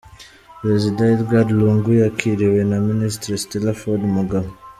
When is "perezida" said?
0.61-1.01